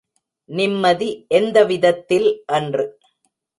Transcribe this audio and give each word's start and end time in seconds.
நிம்மதி 0.49 1.09
எந்த 1.27 1.63
விதத்தில் 1.63 2.43
என்று. 2.53 2.85